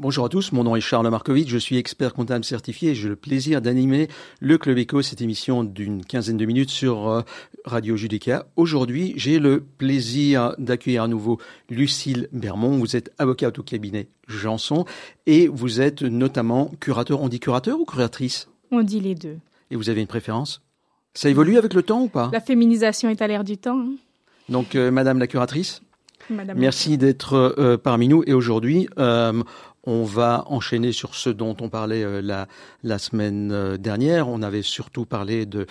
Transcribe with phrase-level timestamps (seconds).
[0.00, 3.10] Bonjour à tous, mon nom est Charles Markovitch, je suis expert comptable certifié et j'ai
[3.10, 4.08] le plaisir d'animer
[4.40, 7.20] le Club Éco, cette émission d'une quinzaine de minutes sur euh,
[7.66, 8.46] Radio Judica.
[8.56, 12.78] Aujourd'hui, j'ai le plaisir d'accueillir à nouveau Lucille Bermond.
[12.78, 14.86] Vous êtes avocate au cabinet Janson
[15.26, 17.20] et vous êtes notamment curateur.
[17.20, 18.48] On dit curateur ou curatrice?
[18.70, 19.36] On dit les deux.
[19.70, 20.62] Et vous avez une préférence?
[21.12, 22.30] Ça évolue avec le temps ou pas?
[22.32, 23.78] La féminisation est à l'air du temps.
[23.78, 23.96] Hein.
[24.48, 25.82] Donc, euh, Madame la curatrice?
[26.30, 28.22] Madame Merci d'être euh, parmi nous.
[28.26, 28.88] Et aujourd'hui,
[29.84, 32.20] on va enchaîner sur ce dont on parlait euh,
[32.82, 34.28] la, semaine euh, dernière.
[34.28, 35.66] On avait surtout parlé de,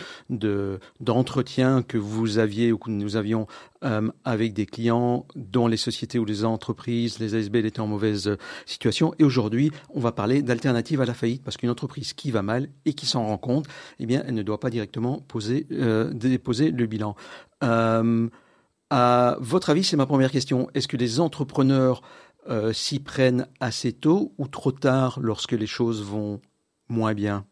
[0.99, 3.45] d'entretien que vous aviez ou que nous avions
[3.83, 8.35] euh, avec des clients dont les sociétés ou les entreprises, les ASBL étaient en mauvaise
[8.65, 9.13] situation.
[9.19, 12.69] Et aujourd'hui, on va parler d'alternatives à la faillite parce qu'une entreprise qui va mal
[12.85, 13.67] et qui s'en rend compte,
[13.99, 15.67] eh bien, elle ne doit pas directement poser,
[16.11, 17.15] déposer le bilan.
[17.61, 20.67] à votre avis, c'est ma première question.
[20.73, 22.01] Est-ce que les entrepreneurs
[22.49, 26.41] euh, s'y prennent assez tôt ou trop tard lorsque les choses vont
[26.87, 27.45] moins bien?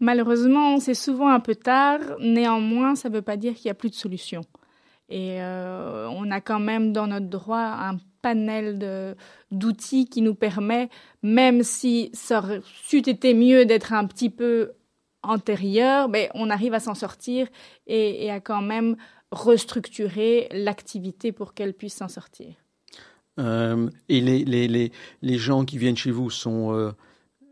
[0.00, 2.00] Malheureusement, c'est souvent un peu tard.
[2.18, 4.40] Néanmoins, ça ne veut pas dire qu'il n'y a plus de solution.
[5.08, 9.16] Et euh, on a quand même dans notre droit un panel
[9.50, 10.88] d'outils qui nous permet,
[11.22, 12.62] même si ça aurait
[12.92, 14.72] été mieux d'être un petit peu
[15.22, 17.46] antérieur, mais on arrive à s'en sortir
[17.86, 18.96] et, et à quand même
[19.30, 22.61] restructurer l'activité pour qu'elle puisse s'en sortir.
[23.38, 26.92] Euh, et les, gens qui viennent chez vous sont euh,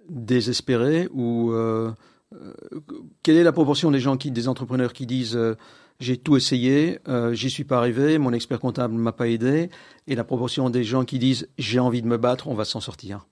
[0.08, 1.90] désespérés ou euh,
[3.22, 5.38] quelle est la proportion des gens qui, des entrepreneurs qui disent
[5.98, 6.98] j'ai tout essayé,
[7.32, 9.68] j'y suis pas arrivé, mon expert comptable m'a pas aidé,
[10.06, 12.80] et la proportion des gens qui disent j'ai envie de me battre, on va s'en
[12.80, 13.26] sortir.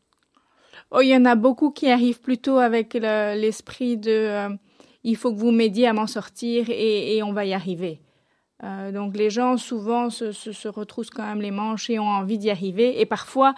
[0.91, 4.48] Oh, il y en a beaucoup qui arrivent plutôt avec l'esprit de
[5.04, 8.00] il faut que vous m'aidiez à m'en sortir et on va y arriver.
[8.64, 12.39] Euh, donc les gens souvent se, se, retroussent quand même les manches et ont envie
[12.39, 13.00] d'y arriver.
[13.00, 13.55] Et parfois,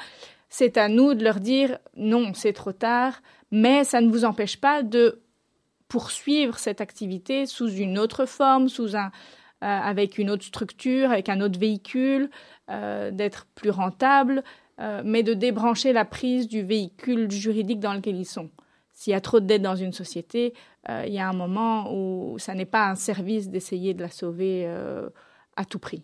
[0.48, 4.59] c'est à nous de leur dire non, c'est trop tard, mais ça ne vous empêche
[4.59, 5.23] pas de
[5.89, 11.29] poursuivre cette activité sous une autre forme, sous un, euh, avec une autre structure, avec
[11.29, 12.30] un autre véhicule,
[12.69, 14.42] euh, d'être plus rentable,
[15.05, 18.48] mais de débrancher la prise du véhicule juridique dans lequel ils sont.
[19.00, 20.52] S'il y a trop de dettes dans une société,
[20.90, 24.11] euh, il y a un moment où ça n'est pas un service d'essayer de la
[24.11, 25.08] sauver euh,
[25.56, 26.02] à tout prix.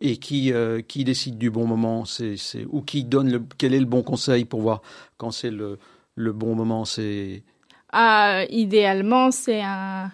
[0.00, 2.06] Et qui, euh, qui décide du bon moment?
[2.06, 2.36] C'est,
[2.70, 4.80] Ou qui donne le, quel est le bon conseil pour voir
[5.18, 5.78] quand c'est le,
[6.14, 6.86] le bon moment?
[6.86, 7.42] C'est...
[7.92, 10.10] Ah, idéalement, c'est un,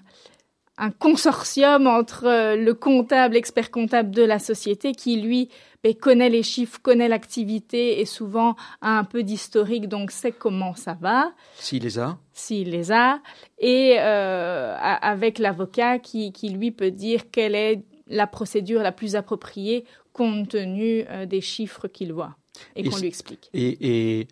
[0.78, 5.48] un consortium entre le comptable, l'expert comptable de la société qui, lui,
[5.82, 10.74] ben, connaît les chiffres, connaît l'activité et souvent a un peu d'historique, donc sait comment
[10.74, 11.32] ça va.
[11.56, 13.20] S'il les a S'il les a.
[13.58, 19.16] Et euh, avec l'avocat qui, qui, lui, peut dire quelle est la procédure la plus
[19.16, 22.36] appropriée compte tenu euh, des chiffres qu'il voit
[22.74, 23.50] et, qu'on lui explique.
[23.52, 24.28] Et, et,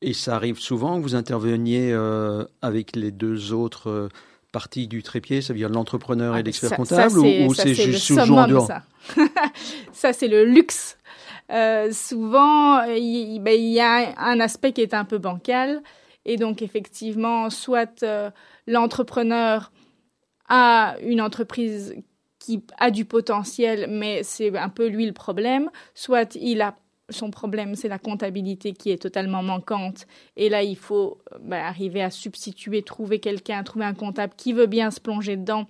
[0.00, 4.08] et, ça arrive souvent que vous interveniez euh, avec les deux autres
[4.54, 8.60] partie du trépied, ça veut dire l'entrepreneur et ah, l'expert comptable, ou, c'est juste le
[8.60, 8.82] Ça,
[9.92, 10.96] ça c'est le luxe.
[11.50, 15.82] Euh, souvent, ben, il, y a un aspect qui est un peu bancal,
[16.24, 18.30] et donc effectivement, soit euh,
[18.68, 19.72] l'entrepreneur
[20.48, 21.96] a une entreprise
[22.38, 26.76] qui a du potentiel, mais c'est un peu lui le problème, soit il a
[27.10, 30.06] son problème, c'est la comptabilité qui est totalement manquante.
[30.36, 34.66] Et là, il faut ben, arriver à substituer, trouver quelqu'un, trouver un comptable qui veut
[34.66, 35.66] bien se plonger dedans.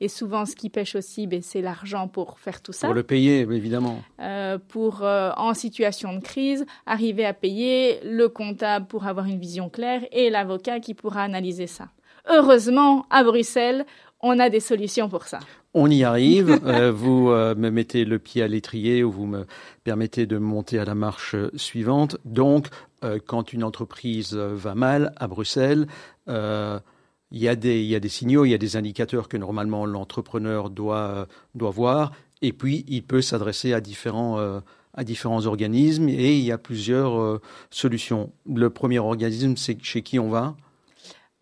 [0.00, 2.86] Et souvent, ce qui pêche aussi, ben, c'est l'argent pour faire tout ça.
[2.86, 4.02] Pour le payer, évidemment.
[4.20, 9.38] Euh, pour, euh, en situation de crise, arriver à payer le comptable pour avoir une
[9.38, 11.88] vision claire et l'avocat qui pourra analyser ça.
[12.28, 13.86] Heureusement, à Bruxelles,
[14.20, 15.40] on a des solutions pour ça.
[15.74, 16.60] On y arrive.
[16.68, 19.46] Euh, vous euh, me mettez le pied à l'étrier ou vous me
[19.84, 22.18] permettez de monter à la marche suivante.
[22.24, 22.66] Donc,
[23.04, 25.86] euh, quand une entreprise va mal à Bruxelles,
[26.26, 29.36] il y, a des, il y a des signaux, il y a des indicateurs que
[29.36, 32.12] normalement l'entrepreneur doit, doit voir.
[32.42, 34.60] Et puis, il peut s'adresser à différents
[34.94, 37.40] à différents organismes et il y a plusieurs
[37.70, 38.32] solutions.
[38.52, 40.56] Le premier organisme, c'est chez qui on va?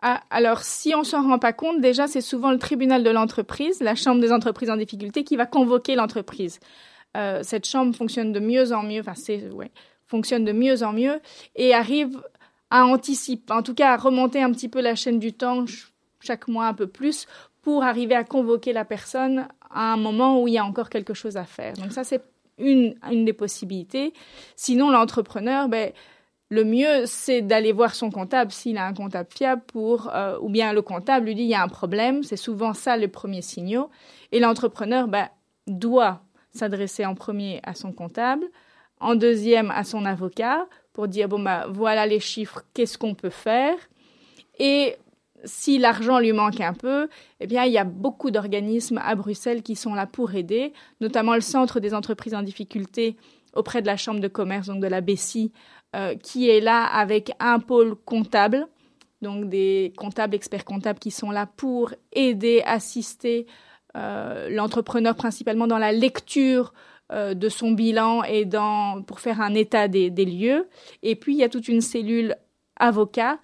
[0.03, 3.81] Ah, alors, si on s'en rend pas compte, déjà, c'est souvent le tribunal de l'entreprise,
[3.81, 6.61] la chambre des entreprises en difficulté, qui va convoquer l'entreprise.
[7.17, 9.71] Euh, cette chambre fonctionne de mieux en mieux, enfin, c'est, ouais,
[10.07, 11.21] fonctionne de mieux en mieux
[11.55, 12.21] et arrive
[12.71, 15.65] à anticiper, en tout cas à remonter un petit peu la chaîne du temps
[16.21, 17.27] chaque mois un peu plus
[17.63, 21.15] pour arriver à convoquer la personne à un moment où il y a encore quelque
[21.15, 21.75] chose à faire.
[21.75, 22.23] Donc ça, c'est
[22.59, 24.13] une, une des possibilités.
[24.57, 25.93] Sinon, l'entrepreneur, ben,
[26.49, 30.73] le mieux, c'est d'aller voir son comptable s'il a un comptable fiable euh, ou bien
[30.73, 32.23] le comptable lui dit il y a un problème.
[32.23, 33.91] C'est souvent ça le premier signaux.
[34.31, 35.31] Et l'entrepreneur bah,
[35.67, 36.23] doit
[36.53, 38.47] s'adresser en premier à son comptable,
[39.01, 43.31] en deuxième à son avocat pour dire bon bah voilà les chiffres, qu'est-ce qu'on peut
[43.31, 43.77] faire?
[44.59, 44.97] Et
[45.45, 47.09] si l'argent lui manque un peu,
[47.41, 51.35] eh bien il y a beaucoup d'organismes à Bruxelles qui sont là pour aider, notamment
[51.35, 53.17] le Centre des entreprises en difficulté
[53.57, 55.53] auprès de la Chambre de commerce, donc de la BECI,
[55.95, 58.67] euh, qui est là avec un pôle comptable,
[59.23, 63.47] donc des comptables, experts comptables qui sont là pour aider, assister
[63.97, 66.75] euh, l'entrepreneur principalement dans la lecture
[67.13, 70.69] euh, de son bilan et dans, pour faire un état des, lieux.
[71.03, 72.37] Et puis, il y a toute une cellule
[72.79, 73.39] avocats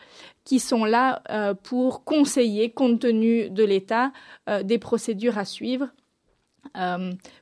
[0.45, 1.23] qui sont là
[1.63, 4.13] pour conseiller, compte tenu de l'état,
[4.63, 5.89] des procédures à suivre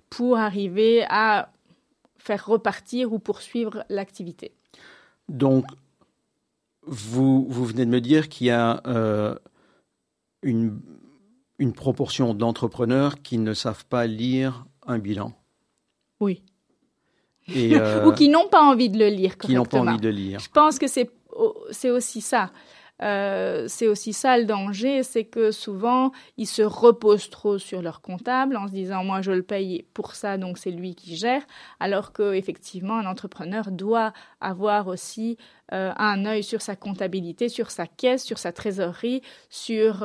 [0.08, 1.50] pour arriver à
[2.20, 4.52] faire repartir ou poursuivre l'activité.
[5.28, 5.64] Donc,
[6.82, 8.82] vous, vous venez de me dire qu'il y a
[10.42, 10.80] une,
[11.58, 15.32] une proportion d'entrepreneurs qui ne savent pas lire un bilan.
[16.20, 16.42] Oui.
[17.56, 20.14] Euh, Ou qui n'ont pas envie de le lire Qui n'ont pas envie de le
[20.14, 20.38] lire.
[20.38, 21.10] Je pense que c'est
[21.72, 22.52] c'est aussi ça.
[23.02, 28.02] Euh, c'est aussi ça le danger, c'est que souvent ils se reposent trop sur leur
[28.02, 31.42] comptable en se disant moi je le paye pour ça donc c'est lui qui gère,
[31.78, 35.38] alors que effectivement un entrepreneur doit avoir aussi
[35.72, 40.04] euh, un œil sur sa comptabilité, sur sa caisse, sur sa trésorerie, sur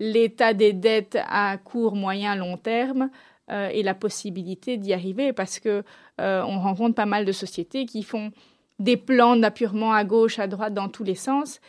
[0.00, 3.10] l'état des dettes à court, moyen, long terme.
[3.50, 5.82] Euh, et la possibilité d'y arriver parce que
[6.18, 8.32] euh, on rencontre pas mal de sociétés qui font
[8.78, 11.60] des plans d'appurement à gauche, à droite, dans tous les sens,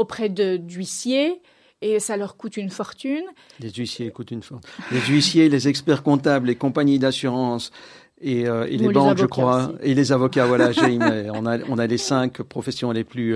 [0.00, 1.40] auprès d'huissiers,
[1.82, 3.24] et ça leur coûte une fortune.
[3.58, 4.70] Les huissiers coûtent une fortune.
[4.92, 7.70] Les huissiers, les experts comptables, les compagnies d'assurance
[8.20, 10.46] et, euh, et les banques, je crois, et les avocats.
[10.46, 10.70] Voilà,
[11.34, 13.34] on a on a les cinq professions les plus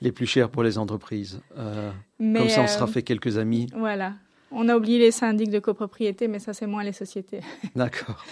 [0.00, 1.40] les plus chères pour les entreprises.
[1.54, 3.66] comme ça, on sera fait quelques amis.
[3.76, 4.14] Voilà.
[4.56, 7.40] On a oublié les syndics de copropriété, mais ça, c'est moins les sociétés.
[7.74, 8.24] D'accord.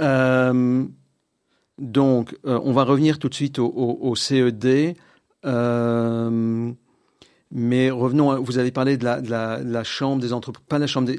[0.00, 0.84] Euh,
[1.78, 4.96] donc, euh, on va revenir tout de suite au, CED.
[7.56, 11.10] Euh, mais revenons, vous avez parlé de la, chambre des entreprises, pas la chambre,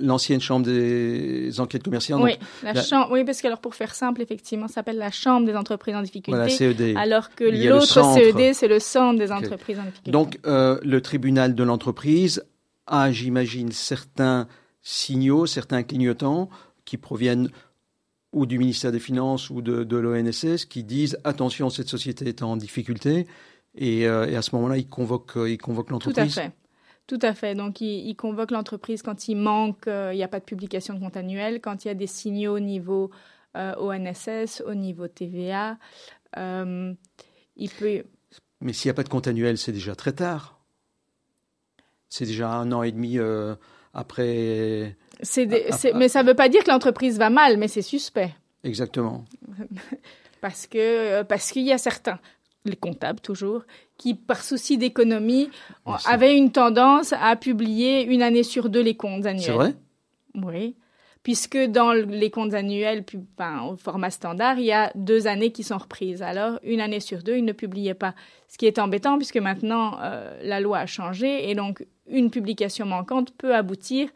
[0.00, 2.20] l'ancienne chambre des enquêtes commerciales.
[2.20, 2.32] Oui,
[2.62, 5.54] la, chambre, oui, parce que alors pour faire simple, effectivement, ça s'appelle la chambre des
[5.54, 6.36] entreprises en difficulté.
[6.36, 6.96] Voilà, CED.
[6.96, 10.10] Alors que l'autre CED, c'est le centre des entreprises en difficulté.
[10.10, 12.44] Donc, le tribunal de l'entreprise
[12.86, 14.48] a, j'imagine, certains
[14.82, 16.48] signaux, certains clignotants
[16.84, 17.50] qui proviennent
[18.32, 22.56] ou du ministère des Finances ou de, l'ONSS qui disent attention, cette société est en
[22.56, 23.26] difficulté.
[23.74, 26.34] Et, euh, à ce moment-là, ils convoquent, ils convoquent l'entreprise.
[26.34, 26.52] Tout à fait.
[27.06, 27.54] Tout à fait.
[27.54, 31.00] Donc, ils, convoquent l'entreprise quand il manque, euh, il n'y a pas de publication de
[31.00, 33.10] compte annuel, quand il y a des signaux au niveau
[33.56, 35.78] euh, ONSS, au niveau TVA.
[36.36, 38.04] il peut.
[38.60, 40.60] Mais s'il n'y a pas de compte annuel, c'est déjà très tard.
[42.10, 43.54] C'est déjà un an et demi euh,
[43.94, 44.96] après.
[45.36, 48.34] mais ça ne veut pas dire que l'entreprise va mal, mais c'est suspect.
[48.64, 49.24] Exactement.
[50.40, 52.18] parce que euh, parce qu'il y a certains,
[52.64, 53.62] les comptables toujours,
[53.96, 55.48] qui par souci d'économie
[56.06, 59.44] avaient une tendance à publier une année sur deux les comptes annuels.
[59.44, 59.74] C'est vrai?
[60.34, 60.76] Oui
[61.22, 63.04] puisque dans les comptes annuels
[63.68, 66.22] au format standard, il y a deux années qui sont reprises.
[66.22, 68.14] Alors, une année sur deux, ils ne publiaient pas.
[68.48, 72.86] Ce qui est embêtant, puisque maintenant, euh, la loi a changé, et donc une publication
[72.86, 74.08] manquante peut aboutir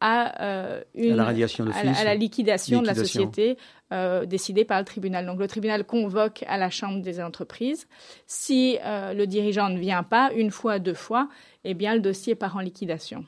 [0.00, 3.56] à, euh, une, la, radiation à, la, liquidation, de la société
[3.92, 5.26] euh, décidée par le tribunal.
[5.26, 7.86] Donc le tribunal convoque à la chambre des entreprises.
[8.26, 11.28] Si le dirigeant ne vient pas une fois, deux fois,
[11.64, 13.24] eh bien le dossier part en liquidation.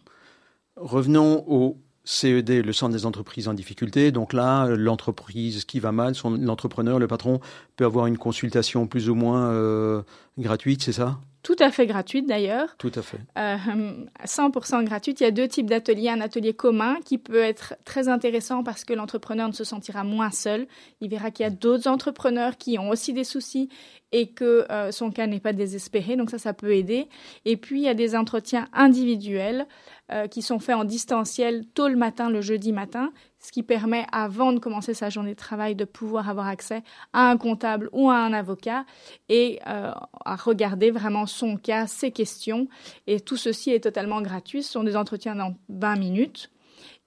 [0.76, 4.11] Revenons au CED, le centre des entreprises en difficulté.
[4.11, 7.41] Donc là, l'entreprise qui va mal, l'entrepreneur, le patron,
[7.76, 10.02] peut avoir une consultation plus ou moins euh,
[10.38, 11.21] gratuite, c'est ça?
[11.43, 12.77] Tout à fait gratuite d'ailleurs.
[12.79, 13.19] Tout à fait.
[13.37, 15.21] 100% euh, gratuite.
[15.21, 16.09] Il y a deux types d'ateliers.
[16.09, 20.31] Un atelier commun qui peut être très intéressant parce que l'entrepreneur ne se sentira moins
[20.31, 20.69] seul.
[21.01, 23.69] Il verra qu'il y a d'autres entrepreneurs qui ont aussi des soucis
[24.13, 26.17] et que euh, son cas n'est pas désespéré.
[26.17, 27.09] Donc ça, ça peut aider.
[27.45, 29.67] Et puis, il y a des entretiens individuels
[30.13, 34.07] euh, qui sont faits en distanciel tôt le matin, le jeudi matin, ce qui permet,
[34.13, 36.83] avant de commencer sa journée de travail, de pouvoir avoir accès
[37.13, 38.85] à un comptable ou à un avocat
[39.29, 39.93] et euh,
[40.25, 42.69] à regarder vraiment son cas, ses questions.
[43.07, 44.63] Et tout ceci est totalement gratuit.
[44.63, 46.51] Ce sont des entretiens dans 20 minutes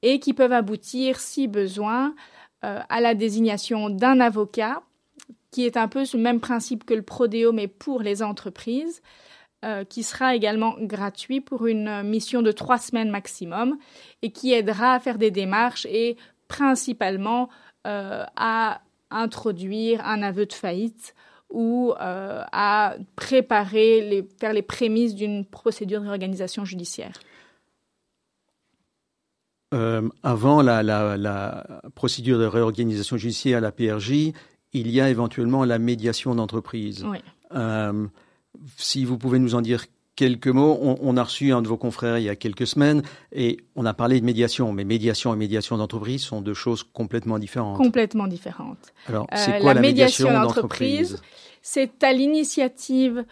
[0.02, 2.14] et qui peuvent aboutir, si besoin,
[2.62, 4.82] à la désignation d'un avocat
[5.56, 9.02] qui est un peu le même principe que le Prodéo, mais pour les entreprises,
[9.66, 13.80] euh, qui sera également gratuit pour une mission de trois semaines maximum
[14.22, 16.18] et qui aidera à faire des démarches et
[16.48, 17.50] principalement
[17.88, 21.16] euh, à introduire un aveu de faillite
[21.50, 27.14] ou euh, à préparer, les, faire les prémices d'une procédure de réorganisation judiciaire.
[30.22, 34.32] avant la, la, procédure de réorganisation judiciaire à la PRJ,
[34.74, 37.04] il y a éventuellement la médiation d'entreprise.
[38.78, 39.86] Si vous pouvez nous en dire
[40.16, 40.78] quelques mots.
[40.82, 43.94] On, a reçu un de vos confrères il y a quelques semaines et on a
[43.94, 47.78] parlé de médiation, mais médiation et médiation d'entreprise sont deux choses complètement différentes.
[47.78, 48.94] Complètement différentes.
[49.08, 51.22] Alors, c'est quoi la, médiation, d'entreprise
[51.62, 53.26] C'est à l'initiative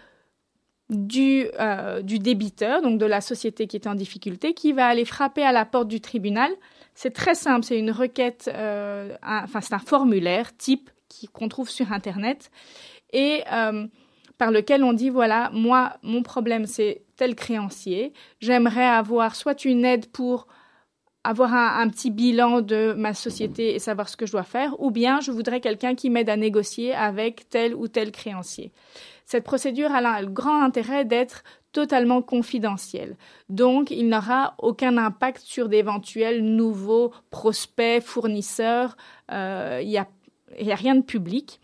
[0.89, 5.05] du, euh, du débiteur, donc de la société qui est en difficulté, qui va aller
[5.05, 6.51] frapper à la porte du tribunal.
[6.95, 10.89] C'est très simple, c'est une requête, euh, enfin c'est un formulaire type
[11.31, 12.51] qu'on trouve sur Internet
[13.13, 13.87] et euh,
[14.37, 19.85] par lequel on dit voilà, moi, mon problème c'est tel créancier, j'aimerais avoir soit une
[19.85, 20.47] aide pour
[21.23, 24.91] avoir un, petit bilan de ma société et savoir ce que je dois faire, ou
[24.91, 28.73] bien je voudrais quelqu'un qui m'aide à négocier avec tel ou tel créancier.
[29.25, 33.17] Cette procédure a le grand intérêt d'être totalement confidentielle.
[33.49, 38.97] Donc, il n'aura aucun impact sur d'éventuels nouveaux prospects, fournisseurs.
[39.31, 40.07] Euh, il n'y a,
[40.59, 41.61] a, rien de public.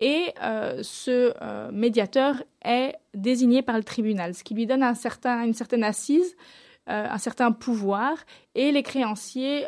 [0.00, 5.54] Et euh, ce euh, médiateur est désigné par le tribunal, ce qui lui donne une
[5.54, 6.36] certaine assise,
[6.86, 8.16] un certain pouvoir.
[8.56, 9.64] Et les créanciers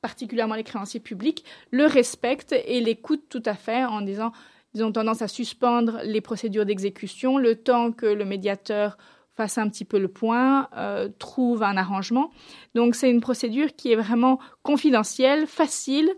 [0.00, 4.32] particulièrement les créanciers publics, le respectent et l'écoutent tout à fait en disant
[4.74, 8.96] ils ont tendance à suspendre les procédures d'exécution le temps que le médiateur
[9.34, 12.30] fasse un petit peu le point, euh, trouve un arrangement.
[12.74, 16.10] Donc c'est une procédure qui est vraiment confidentielle, facile,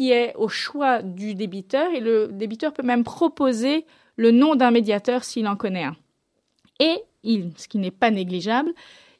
[0.00, 3.84] qui est au choix du débiteur et le débiteur peut même proposer
[4.16, 5.96] le nom d'un médiateur s'il en connaît un.
[6.78, 8.72] Et, il, ce qui n'est pas négligeable,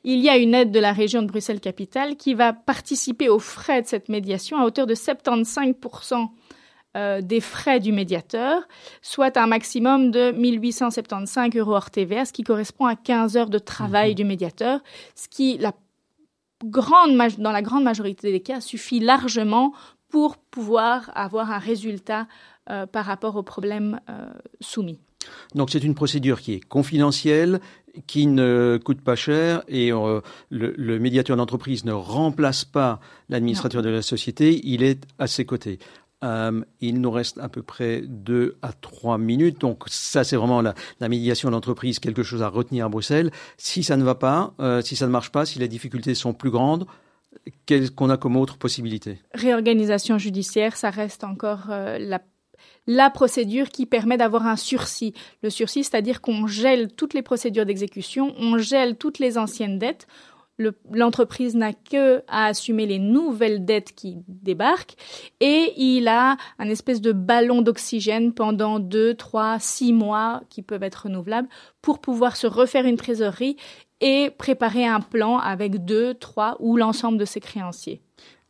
[0.04, 3.82] il y a une aide de la région de Bruxelles-Capitale qui va participer aux frais
[3.82, 6.28] de cette médiation à hauteur de 75%
[6.96, 8.66] euh, des frais du médiateur,
[9.02, 13.58] soit un maximum de 1875 euros hors TVA, ce qui correspond à 15 heures de
[13.58, 14.16] travail mhm.
[14.16, 14.80] du médiateur,
[15.14, 15.74] ce qui, la
[16.64, 19.74] grande, dans la grande majorité des cas, suffit largement
[20.10, 22.26] pour pouvoir avoir un résultat
[22.68, 24.26] euh, par rapport aux problèmes euh,
[24.60, 25.00] soumis.
[25.54, 27.60] Donc c'est une procédure qui est confidentielle,
[28.06, 34.00] qui ne coûte pas cher et le, médiateur d'entreprise ne remplace pas l'administrateur de la
[34.00, 35.78] société, il est à ses côtés.
[36.22, 39.60] Euh, il nous reste à peu près deux à trois minutes.
[39.60, 40.74] Donc ça, c'est vraiment la,
[41.08, 43.30] médiation d'entreprise, quelque chose à retenir à Bruxelles.
[43.56, 46.34] Si ça ne va pas, euh, si ça ne marche pas, si les difficultés sont
[46.34, 46.86] plus grandes,
[47.66, 49.18] qu'est-ce qu'on a comme autre possibilité?
[49.34, 51.98] Réorganisation judiciaire, ça reste encore euh,
[52.86, 55.14] la procédure qui permet d'avoir un sursis.
[55.42, 60.06] Le sursis, c'est-à-dire qu'on gèle toutes les procédures d'exécution, on gèle toutes les anciennes dettes,
[60.92, 64.94] l'entreprise n'a que à assumer les nouvelles dettes qui débarquent
[65.40, 70.82] et il a un espèce de ballon d'oxygène pendant deux, trois, six mois qui peuvent
[70.82, 71.48] être renouvelables
[71.80, 73.56] pour pouvoir se refaire une trésorerie
[74.00, 78.00] et préparer un plan avec deux, trois ou l'ensemble de ses créanciers.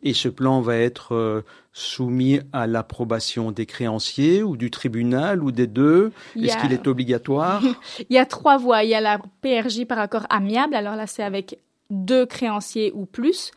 [0.03, 1.43] Et ce plan va être euh,
[1.73, 6.13] soumis à l'approbation des créanciers ou du tribunal ou des deux?
[6.37, 7.63] Est-ce qu'il est obligatoire?
[8.09, 8.83] Il y a trois voies.
[8.83, 10.75] Il y a la PRJ par accord amiable.
[10.75, 11.59] Alors là, c'est avec
[11.91, 13.51] deux créanciers ou plus.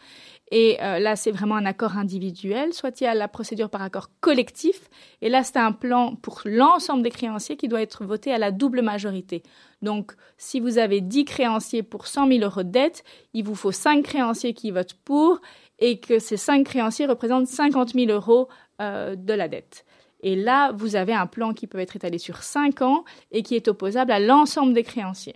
[0.52, 2.74] Et euh, là, c'est vraiment un accord individuel.
[2.74, 4.90] Soit il y a la procédure par accord collectif.
[5.22, 8.52] Et là, c'est un plan pour l'ensemble des créanciers qui doit être voté à la
[8.52, 9.42] double majorité.
[9.82, 13.72] Donc, si vous avez 10 créanciers pour 100 000 euros de dette, il vous faut
[13.72, 15.42] 5 créanciers qui votent pour
[15.80, 18.48] et que ces 5 créanciers représentent 50 000 euros
[18.82, 19.86] euh, de la dette.
[20.22, 23.56] Et là, vous avez un plan qui peut être étalé sur 5 ans et qui
[23.56, 25.36] est opposable à l'ensemble des créanciers.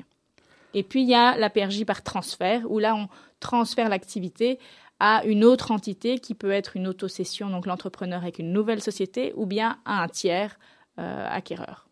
[0.73, 3.07] Et puis, il y a la PRJ par transfert, où là, on
[3.39, 4.59] transfère l'activité
[4.99, 9.33] à une autre entité qui peut être une autocession, donc l'entrepreneur avec une nouvelle société,
[9.35, 10.57] ou bien à un tiers
[10.99, 11.87] euh, acquéreur.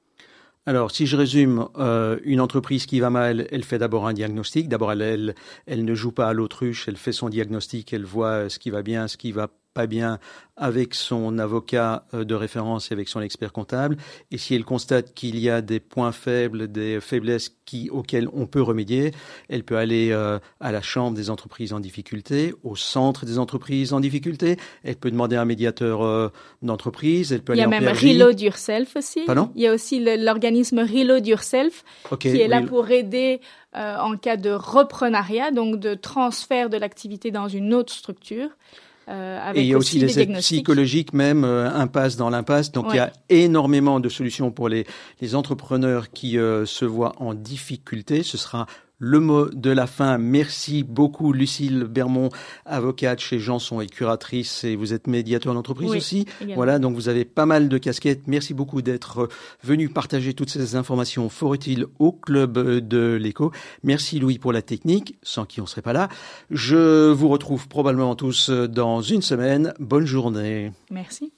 [0.67, 4.67] Alors, si je résume, euh, une entreprise qui va mal, elle fait d'abord un diagnostic.
[4.67, 5.35] D'abord, elle,
[5.67, 8.81] elle, ne joue pas à l'autruche, elle fait son diagnostic, elle voit ce qui va
[8.81, 10.19] bien, ce qui va pas bien
[10.57, 13.97] avec son avocat euh, de référence et avec son expert comptable.
[14.31, 18.47] Et si elle constate qu'il y a des points faibles, des faiblesses qui, auxquelles on
[18.47, 19.11] peut remédier,
[19.49, 23.91] elle peut aller euh, à la chambre des entreprises en difficulté, au centre des entreprises
[23.91, 24.57] en difficulté.
[24.85, 26.29] Elle peut demander un médiateur euh,
[26.61, 27.33] d'entreprise.
[27.33, 29.23] Elle peut Il y a même Reload Yourself aussi.
[29.25, 29.51] Pardon?
[29.55, 31.83] Il y a aussi l'organisme Reload Yourself
[32.17, 33.41] qui est là pour aider
[33.73, 38.49] en cas de reprenariat, donc de transfert de l'activité dans une autre structure.
[39.07, 42.71] Euh, et il y a aussi, les aides psychologiques même, euh, impasse dans l'impasse.
[42.71, 44.85] Donc il y a énormément de solutions pour les,
[45.21, 48.23] les entrepreneurs qui euh, se voient en difficulté.
[48.23, 48.65] Ce sera
[48.97, 50.17] le mot de la fin.
[50.17, 52.29] Merci beaucoup, Lucille Bermond,
[52.65, 56.25] avocate chez Janson et curatrice, et vous êtes médiateur d'entreprise aussi.
[56.55, 58.27] Voilà, donc vous avez pas mal de casquettes.
[58.27, 59.29] Merci beaucoup d'être
[59.63, 63.51] venu partager toutes ces informations fort utiles au club de l'écho.
[63.83, 66.09] Merci Louis pour la technique, sans qui on serait pas là.
[66.49, 69.73] Je vous retrouve probablement tous dans une semaine.
[69.79, 70.71] Bonne journée.
[70.89, 71.34] Merci.